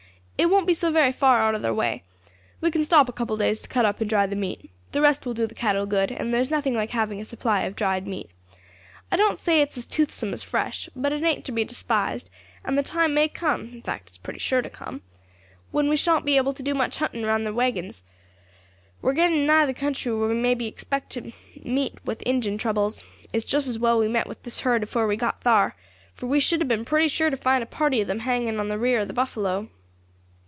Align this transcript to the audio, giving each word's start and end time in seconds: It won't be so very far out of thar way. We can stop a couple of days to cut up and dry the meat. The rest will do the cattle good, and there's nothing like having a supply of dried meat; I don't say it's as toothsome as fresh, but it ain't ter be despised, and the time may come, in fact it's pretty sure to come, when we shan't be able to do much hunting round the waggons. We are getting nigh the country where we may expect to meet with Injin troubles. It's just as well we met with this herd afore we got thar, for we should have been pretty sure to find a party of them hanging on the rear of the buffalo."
It 0.37 0.49
won't 0.49 0.65
be 0.65 0.73
so 0.73 0.91
very 0.91 1.11
far 1.11 1.37
out 1.39 1.53
of 1.53 1.61
thar 1.61 1.71
way. 1.71 2.01
We 2.61 2.71
can 2.71 2.83
stop 2.83 3.07
a 3.07 3.11
couple 3.13 3.35
of 3.35 3.39
days 3.41 3.61
to 3.61 3.69
cut 3.69 3.85
up 3.85 4.01
and 4.01 4.09
dry 4.09 4.25
the 4.25 4.35
meat. 4.35 4.71
The 4.91 4.99
rest 4.99 5.23
will 5.23 5.35
do 5.35 5.45
the 5.45 5.53
cattle 5.53 5.85
good, 5.85 6.11
and 6.11 6.33
there's 6.33 6.49
nothing 6.49 6.73
like 6.73 6.89
having 6.89 7.21
a 7.21 7.25
supply 7.25 7.61
of 7.61 7.75
dried 7.75 8.07
meat; 8.07 8.31
I 9.11 9.17
don't 9.17 9.37
say 9.37 9.61
it's 9.61 9.77
as 9.77 9.85
toothsome 9.85 10.33
as 10.33 10.41
fresh, 10.41 10.89
but 10.95 11.13
it 11.13 11.21
ain't 11.23 11.45
ter 11.45 11.53
be 11.53 11.63
despised, 11.63 12.31
and 12.65 12.75
the 12.75 12.81
time 12.81 13.13
may 13.13 13.27
come, 13.27 13.65
in 13.71 13.83
fact 13.83 14.09
it's 14.09 14.17
pretty 14.17 14.39
sure 14.39 14.63
to 14.63 14.69
come, 14.71 15.03
when 15.69 15.87
we 15.87 15.95
shan't 15.95 16.25
be 16.25 16.37
able 16.37 16.53
to 16.53 16.63
do 16.63 16.73
much 16.73 16.97
hunting 16.97 17.21
round 17.21 17.45
the 17.45 17.53
waggons. 17.53 18.01
We 19.03 19.11
are 19.11 19.13
getting 19.13 19.45
nigh 19.45 19.67
the 19.67 19.75
country 19.75 20.11
where 20.11 20.29
we 20.29 20.33
may 20.33 20.53
expect 20.65 21.11
to 21.11 21.31
meet 21.63 22.03
with 22.03 22.23
Injin 22.25 22.57
troubles. 22.57 23.03
It's 23.31 23.45
just 23.45 23.67
as 23.67 23.77
well 23.77 23.99
we 23.99 24.07
met 24.07 24.25
with 24.27 24.41
this 24.41 24.61
herd 24.61 24.81
afore 24.81 25.05
we 25.05 25.17
got 25.17 25.43
thar, 25.43 25.75
for 26.15 26.25
we 26.25 26.39
should 26.39 26.61
have 26.61 26.67
been 26.67 26.83
pretty 26.83 27.09
sure 27.09 27.29
to 27.29 27.37
find 27.37 27.61
a 27.61 27.67
party 27.67 28.01
of 28.01 28.07
them 28.07 28.21
hanging 28.21 28.59
on 28.59 28.69
the 28.69 28.79
rear 28.79 29.01
of 29.01 29.07
the 29.07 29.13
buffalo." 29.13 29.69